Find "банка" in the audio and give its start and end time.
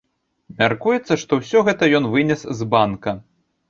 2.77-3.21